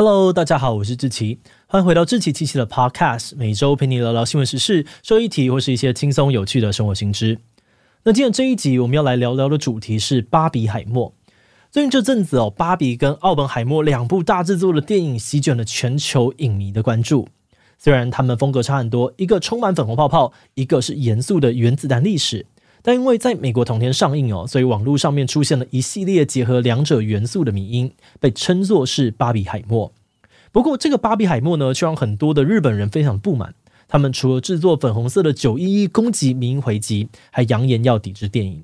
[0.00, 7.40] Hello，大家好，我是志奇，欢迎回到志奇七七的 Podcast，每周陪你聊聊新闻时事、社会议题或是一些轻松有趣的生活新知。
[8.04, 11.10] 那今天这一集我们要来聊聊的主题是《巴比海默》。
[11.72, 17.26] 最近这阵子哦，《芭比》跟《奥本海默》两部大制作的电影席卷了全球影迷的关注。
[17.76, 22.46] 虽然他们风格差很多，一个充满粉红泡泡，一个是严肃的原子弹历史。
[22.82, 29.92] 但因为在美国同天上映哦，所以网络上面出现了一系列结合两者元素的迷因，被称作是“巴比海默”。
[30.50, 33.54] 不过，这个“巴比海默”呢，却让很多的日本人非常不满。
[33.86, 38.62] 他们除了制作粉红色的九一一攻击迷因回击，还扬言要抵制电影。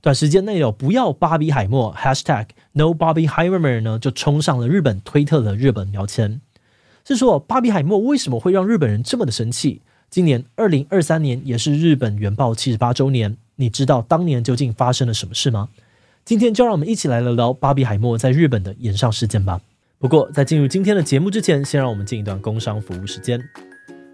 [0.00, 6.40] 短时间内有“不要巴比海默 ”#hashtag No Barbie Heimer 呢，就冲上了日本推特的日本标签。
[7.06, 9.82] 是说，巴比海默为什么会让日本人这么的生气？
[10.10, 13.36] 今年二零二三年也是日本原爆七十八周年。
[13.56, 15.68] 你知道当年究竟发生了什么事吗？
[16.24, 19.60] 今天就让我们一起来聊聊巴比海默在日本的炎上事件吧。
[19.98, 23.40] 不过在进入今天的节目之前，先让我们进一段工商服务时间。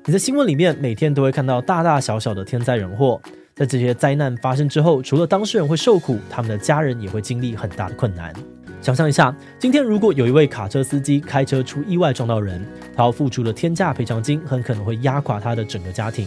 [0.05, 3.21] 你在新闻里面每天都会看到大大小小的天灾人祸，
[3.55, 8.33] 在这些灾难发生之后，除了当事人会受苦，他们的家人也会经历很大的困难。
[8.81, 12.65] 想象一下，今天如果有一位卡车司机开车出意外撞到人，
[12.97, 16.27] 他要付出的天价赔偿金很可能会压垮他的整个家庭。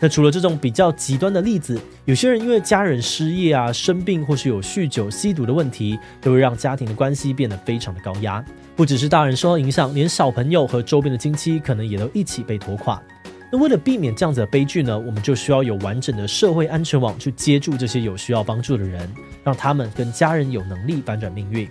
[0.00, 8.44] 那除了这种比较极端的例子，有些人因为家人失业啊、生病，或是有酗酒、吸毒的问题，都会让家庭的关系变得非常的高压。
[8.76, 13.02] 不只是大人受到影响，连小朋友和周边的亲戚可能也都一起被拖垮。
[13.50, 19.10] 那为了避免这样子的悲剧呢，我们就需要有完整的社会安全网去接住这些有需要帮助的人，
[19.42, 21.68] 让他们跟家人有能力反转命运。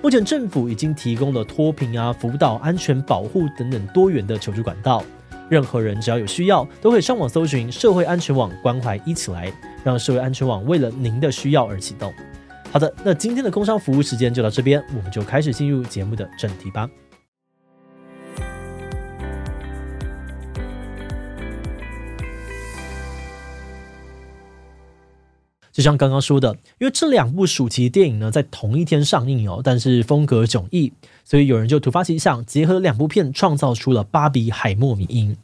[0.00, 5.02] 目前政府已经提供了脱贫啊、辅导、安全保护等等多元的求助管道。
[5.48, 12.12] 任何人只要有需要，都可以上网搜寻社会安全网，关怀一起来，让社会安全网为了您的需要而启动。
[12.70, 16.88] 好的，那今天的工商服务时间就到这边，我们就开始进入节目的正题吧。
[25.78, 30.92] 就像刚刚说的，因为这两部暑期电影呢在同一天上映哦，但是风格迥异。
[31.22, 35.36] 所以有人就突发奇想，结合两部片，创造出了巴比海默迷因，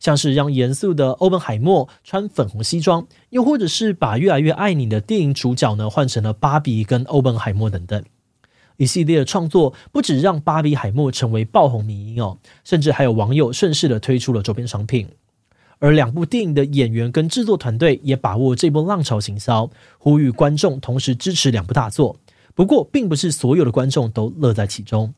[0.00, 8.02] 像是让严肃的欧本海默穿粉红西装，又或者是把越来越爱你的电影主角呢换成了芭比跟欧本海默等等，
[8.78, 15.06] 一系列的创作不止让巴比海默成为爆红迷因哦，甚至还有网友顺势的推出了周边商品，
[15.78, 22.16] 而两部电影的演员跟制作团队也把握这波浪潮行销，呼吁观众同时支持两部大作。
[22.54, 25.12] 不过，并不是所有的观众都乐在其中。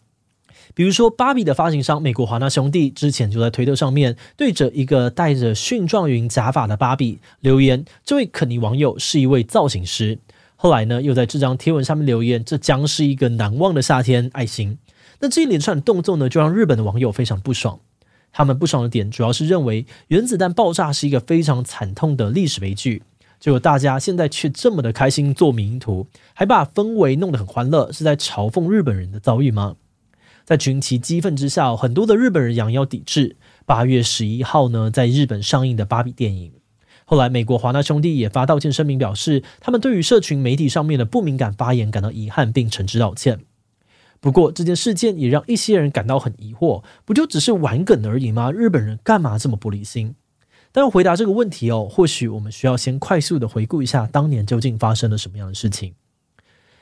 [0.74, 10.18] 比如说，芭比的发行商美国华纳兄弟之前就在推特上面对着一个戴着蕈状云假发的芭比留言，这位肯尼网友是一位造型师。
[10.56, 14.78] 后来呢，又在这张贴文上面留言，这将是一个难忘的夏天，爱心。
[15.20, 17.78] 那这一连串的动作呢，就让日本的网友非常不爽。
[18.36, 23.02] 他们不爽的点主要是认为原子弹爆炸是一个非常惨痛的历史悲剧，
[23.41, 29.76] 结果大家现在却这么的开心做迷因图，还把氛围弄得很欢乐，是在嘲讽日本人的遭遇吗？
[30.44, 36.53] 在群起激愤之下，很多的日本人扬言要抵制八月十一号呢在日本上映的芭比电影。
[37.06, 43.41] 后来，美国华纳兄弟也发道歉声明，表示他们对于社群媒体上面的不敏感发言感到遗憾，并诚挚道歉。
[44.21, 48.50] 不过，这件事件也让一些人感到很疑惑：不就只是玩梗而已吗？
[48.50, 50.15] 日本人干嘛这么玻璃心？
[50.72, 55.94] 但回答这个问题哦，或许我们需要先快速的回顾一下当年究竟发生了什么样的事情。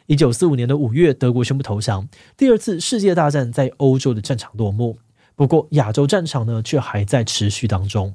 [0.06, 4.98] 一九四五年的五月，德国宣布投降，第二次世界大战在欧洲的战场落幕。
[5.36, 8.14] 不过，亚洲战场呢，却还在持续当中。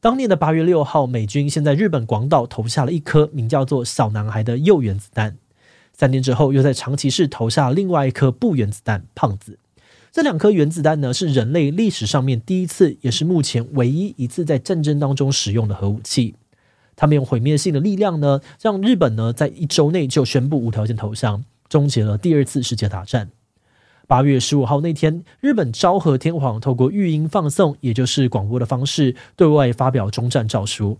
[0.00, 5.36] 当年的八月六号，美军先在日本广岛投下了一颗名叫做“小男孩”的铀原子弹，
[6.00, 9.58] 三天之后，又在长崎市投下另外一颗不原子弹“胖子”。
[10.10, 16.36] 这两颗原子弹呢，是人类历史上面第一次，也是目前唯一一次在战争当中使用的核武器。
[16.96, 23.28] 他们用毁灭性的力量呢，让日本呢在一周内就宣布无条件投降，终结了第二次世界大战。
[24.08, 30.96] 八月十五号那天，日本昭和天皇透过语音放送，也就是广播的方式，对外发表终战诏书。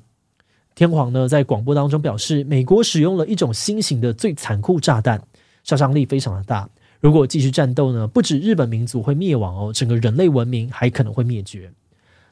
[0.81, 5.23] 天皇呢在广播当中表示，美国使用了一种新型的最残酷炸弹，
[5.63, 6.67] 杀伤力非常的大。
[7.01, 11.71] 如果继续战斗呢，不止日本民族会灭亡哦，整个人类文明还可能会灭绝。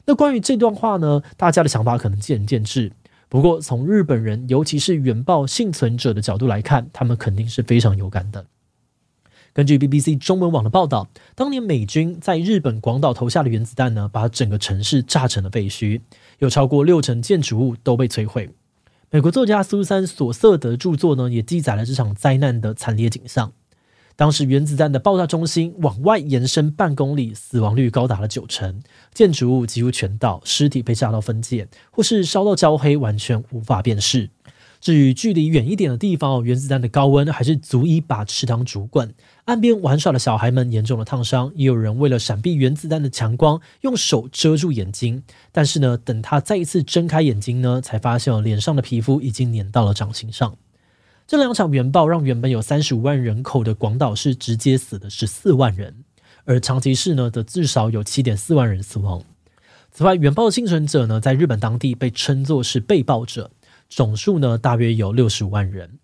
[0.07, 2.91] 那关于这段话呢，大家的想法可能见仁见智。
[3.27, 8.43] 不过，从日本人，尤其是原爆幸存者的角度来看，他们肯定是非常有感的。
[9.53, 16.01] 根据 BBC 中文网的报道，当年美军在日本广岛投下的原子弹呢，把整个城市炸成了废墟，
[16.37, 18.49] 有超过六成建筑物都被摧毁。
[19.11, 23.51] 美国作家苏珊·索瑟德著作呢，也记载了这场灾难的惨烈景象。
[24.15, 28.81] 当时原子弹的爆炸中心往外延伸半公里，死亡率高达了九成，
[29.13, 34.29] 建筑物几乎全倒，尸体被炸到分解，或是烧到焦黑，完全无法辨识。
[34.81, 39.13] 至于距离远一点的地方，原子弹的高温还是足以把池塘煮滚，
[39.45, 45.23] 岸边玩耍的小孩们严重的烫伤，也有人为了闪避原子弹的强光，用手遮住眼睛。
[45.51, 50.55] 但是呢，等他再一次睁开眼睛呢，才发现脸上的皮肤已经粘到了掌心上。
[51.27, 56.05] 这两场原爆让原本有三十五万人口的广岛市直接死的十四万人，
[56.45, 59.21] 而长崎市呢，则至少有七点四万人死亡。
[59.91, 63.51] 此外，原爆的幸存者呢，在日本当地被称作是被爆者，
[63.89, 65.99] 总数呢大约有六十五万人。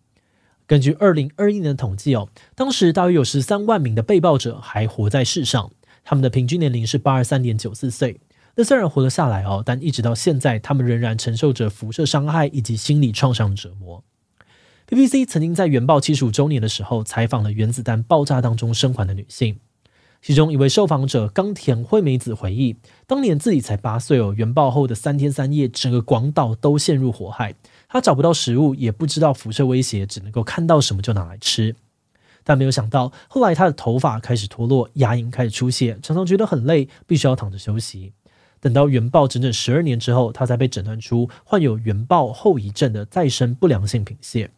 [0.68, 5.72] 根据二零二一年的统计哦，当时大约有十三万名的被爆者还活在世上，
[6.04, 8.20] 他们的平均年龄是八十三点九四岁。
[8.56, 14.04] 那虽然活了下来哦，但一直到现在，他们仍然承受着辐射伤害以及心理创伤折磨。
[14.88, 19.60] BBC 曾经在原爆七十五周年的时候采访了原子弹爆炸当中生还的女性，
[20.22, 27.54] 其中一位受访者冈田惠美子回忆，当年自己才八岁哦，原爆后的三天三夜，整个广岛都陷入火海，
[27.96, 31.78] 他找不到食物，也不知道辐射威胁，只能够看到什么就拿来吃。
[32.44, 38.12] 但没有想到，后来他的头发开始脱落，牙龈开始出血，常常觉得很累，必须要躺着休息。
[38.60, 44.52] 等到原爆整整十二年之后，他才被诊断出患有原爆后遗症的再生不良性贫血。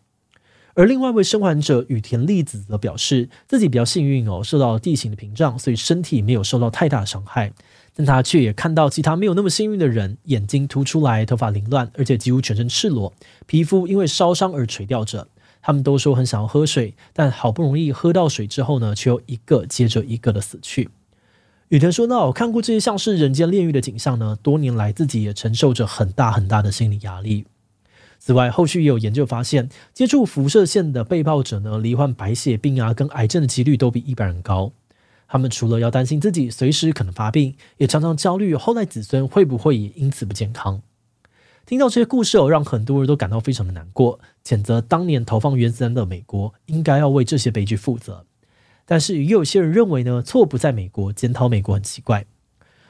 [0.74, 7.54] 而另外一位生还者羽田粒子则表示，自己比较幸运哦，受到地形的屏障，所以身体没有受到太大伤害。
[7.98, 13.12] 但他却也看到其他没有那么幸运的人，眼睛凸出来，头发凌乱，而且几乎全身赤裸，
[13.48, 15.28] 皮肤因为烧伤而垂吊着。
[15.64, 20.90] 他们都说很想要喝水，但好不容易喝到水之后呢，却又一个接着一个的死去。
[21.70, 27.46] 雨田说道：“我看过这些像是人间炼狱的景象呢，多年来自己也承受着很大很大的心理压力。”
[28.20, 34.72] 此外，后续也有研究发现，接触辐射线的被爆者呢，罹患白血病啊，跟癌症的几率都比一般人高。
[35.28, 40.82] 他们除了要担心自己随时可能发病，也常常焦虑后代子孙会不会也因此不健康。
[41.66, 48.26] 听到这些故事，让很多人都感到非常的难过，谴责当年投放原子弹的美国应该要为这些悲剧负责。
[48.86, 52.26] 但是也有些人认为呢，错不在美国，检讨美国很奇怪。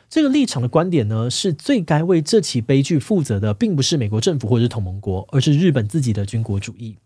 [0.07, 6.97] 这个立场的观点呢，是最该为这起悲剧负责的，并不是美国政府或者是同盟国，而是日本自己的军国主义。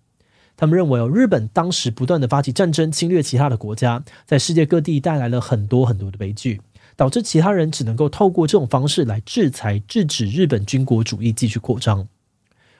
[0.57, 6.61] 他们认为哦，日本当时不断的发起战争，侵略其他的国家，在世界各地带来了很多很多的悲剧，
[6.95, 12.07] 导致其他人只能够透过这种方式来制裁、制止日本军国主义继续扩张。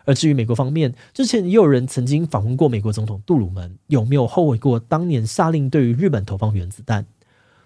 [0.06, 7.06] 而至于美国方面，之前也有人曾经访问过美国总统杜鲁门，有没有后悔过当年下令对于日本投放原子弹？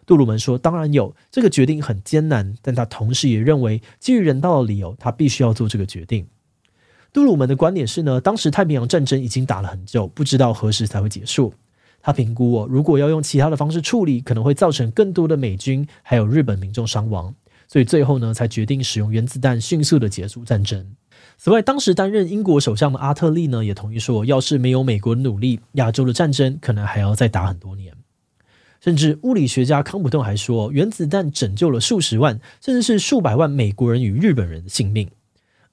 [0.05, 6.27] 杜鲁门说：“当然有，这个决定很艰难，但他同时也认为，基于人道的理由，他必须要做这个决定。”
[7.15, 11.53] 杜鲁门的观点是呢，当时太平洋战争已经打了很久，不知道何时才会结束。
[12.01, 17.33] 他评估哦，如果要用其他的方式处理，可能会造成更多的美军还有日本民众伤亡，
[17.69, 20.85] 所以最后呢，才决定使用原子弹，迅速的结束战争。
[21.37, 27.93] 此外，当时担任英国首相的阿特利呢，也同意说，要是没有美国的努力，亚洲的战争可能还要再打很多年。
[28.81, 35.09] 甚至物理学家康普顿还说，原子弹拯救了数十万，甚至是数百万美国人与日本人的性命。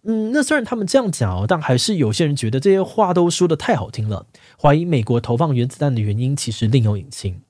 [0.05, 4.27] 嗯，那虽然他们这样讲哦，但还是有些人觉得这些话都说得太好听了，
[4.61, 7.43] 怀疑美国投放原子弹的原因其实另有隐情。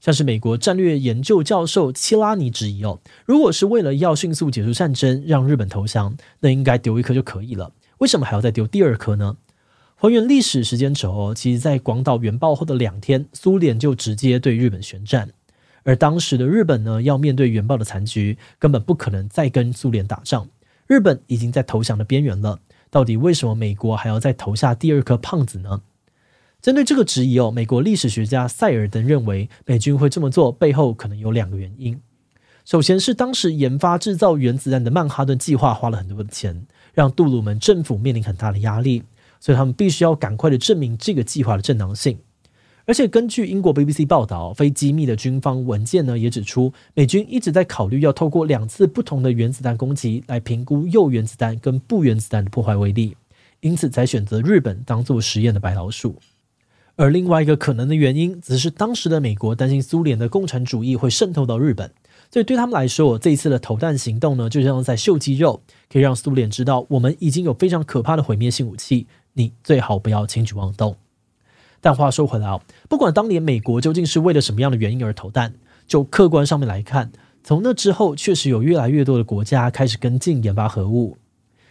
[0.00, 9.36] 像是美国战略研究教授切拉尼质疑哦，如果是为了要迅速结束战争，让日本投降，那应该丢一颗就可以了，为什么还要再丢第二颗呢？
[9.96, 15.28] 还原历史时间轴哦，其实，在广岛原爆后的两天，苏联就直接对日本宣战。
[15.82, 20.48] 而当时的日本呢，要面对原爆的残局，根本不可能再跟苏联打仗。
[20.90, 22.58] 日本已经在投降的边缘了。
[22.90, 25.82] 到底为什么美国还要再投下第二颗胖子呢？
[26.60, 32.00] 针对这个质疑哦，美国历史学家塞尔登认为，美军会这么做背后可能有两个原因。
[32.64, 39.04] 首先是当时研发制造原子弹的曼哈顿计划花了很多的钱，让杜鲁门政府面临很大的压力。
[39.38, 42.18] 所以他们必须要赶快的证明这个计划的正当性，
[42.90, 53.16] 而且根据英国 BBC 报道，非机密的军方文件呢也指出，美军一直在考虑要透过两次不同的原子弹攻击来评估铀原子弹跟不原子弹的破坏威力，
[53.60, 56.16] 因此才选择日本当做实验的白老鼠。
[56.96, 61.92] 而另外一个可能的原因，则是当时的美国担心苏联的共产主义会渗透到日本。
[62.32, 70.96] 所以对他们来说，这一次的投弹行动呢，就像在秀肌肉，可以让苏联知道我们已经有非常可怕的毁灭性武器，你最好不要轻举妄动。
[71.80, 75.54] 但话说回来啊，不管当年美国究竟是为了什么样的原因而投弹，
[75.86, 77.10] 就客观上面来看，
[77.42, 81.16] 从那之后确实有越来越多的国家开始跟进研发核武，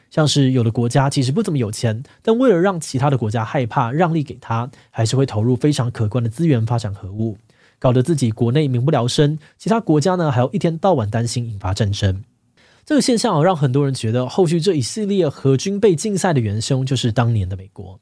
[0.10, 7.38] 像是有的国家其实不怎么有钱，但为了让其他的国家害怕让利给他，还是会投入非常可观的资源发展核武。
[7.78, 12.24] 搞得自己国内民不聊生，其他国家呢还要一天到晚担心引发战争。
[12.84, 18.00] 这个现象啊，让很多人觉得后续这一系列核军备竞赛的元凶就是当年的美国。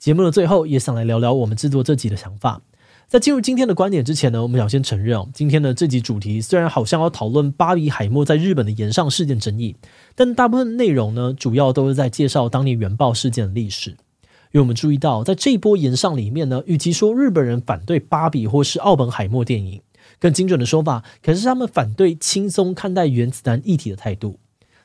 [0.00, 2.62] 节目的最后，也想来聊聊我们制作这集的想法。
[3.06, 9.76] 在进入今天的观点之前呢，我们想先承认哦，今天的这集主题虽然好像要讨论巴比海默在日本的岩上事件争议，
[10.14, 13.90] 但大部分内容呢，主要都是在介绍当年原爆事件的历史。
[13.90, 19.82] 因为我们注意到，在这一波岩上里面呢，与其说日本人反对巴比或是奥本海默电影，
[20.18, 24.38] 更精准的说法，可是他们反对轻松看待原子弹议题的态度。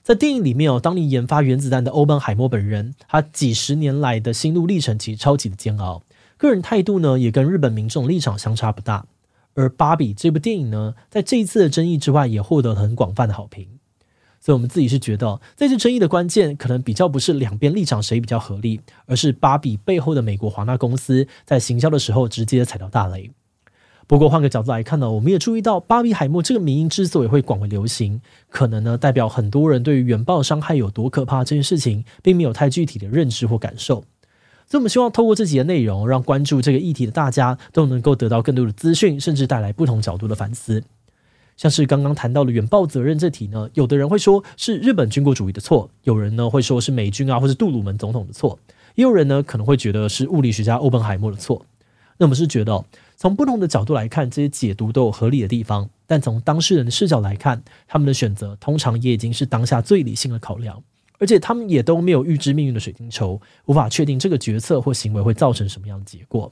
[0.05, 6.03] 在电影里面哦，当年研发原子弹的欧本海默本人，他几十年来的心路历程其实超级的煎熬。
[6.37, 9.07] 个人态度呢，也跟日本民众立场相差不大。
[9.55, 13.67] 而《芭比》这部电影呢，在这一次的争议之外，也获得了很广泛的好评。
[14.39, 23.31] 所以，我们自己是觉得，这次争议的关键，可能比较不是两边立场谁比较合理，而是《芭比》背后的美国华纳公司在行销的时候直接踩到大雷。
[24.07, 34.03] 不过，换个角度来看呢，我们也注意到，巴比海默这个名义之所以会广为流行，可能呢，代表很多人对于原爆伤害有多可怕这件事情，并没有太具体的认知或感受。
[34.67, 40.83] 所以，我们希望透过这集的内容，让关注这个议题的大家都能够得到更多的资讯，甚至带来不同角度的反思。
[41.57, 48.59] 像是刚刚谈到的原爆责任这题呢，有的人会说是日本军国主义的错，有人呢会说是美军啊，或者杜鲁门总统的错，
[48.93, 51.65] 也有人呢可能会觉得是物理学家欧本海默的错。
[52.17, 52.83] 那我们是觉得，
[53.15, 60.81] 从不同的角度来看，这些解读都有合理的地方，但从当事人的视角来看，他们的选择通常也已经是当下最理性的考量。
[61.17, 66.51] 而且他们也都没有预知命运的水晶球，无法确定这个决策或行为会造成什么样的结果。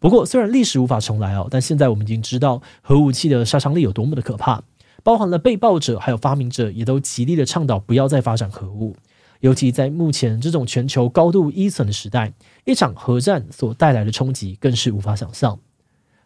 [0.00, 4.62] 不过，虽然历史无法重来哦，但现在我们已经知道核武器的杀伤力有多么的可怕。
[5.04, 8.96] 包含了被爆者还有发明者，也都极力的倡导不要再发展核武。
[9.44, 12.32] 尤其在目前这种全球高度依存的时代，
[12.64, 15.58] 一场核战所带来的冲击更是无法想象。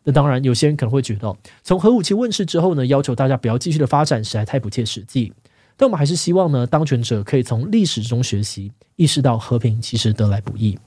[0.05, 5.33] 那当然，有些人可能会觉得，从核武器问世之后呢，要求大家不要继续的发展，实在太不切实际。
[5.77, 10.79] 但我们还是希望呢，当权者可以从历史中学习，意识到和平其实得来不易。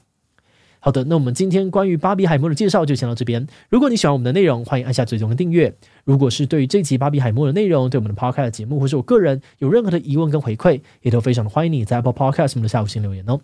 [0.84, 3.46] 好的，那我们今天关于巴比海默的介绍就先到这边。
[3.70, 5.72] 如果你喜欢我们的内容，欢迎按下最终的订阅。
[6.02, 13.40] 如果是对于这集巴比海默的内容，对我们的 Podcast 节目或是我个人有任何的疑问跟回馈，也都非常的欢迎你在 Apple Podcast 我们的下方留言哦。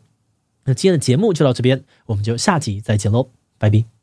[0.64, 3.97] 那今天的节目就到这边，我们就下集再见喽，拜拜。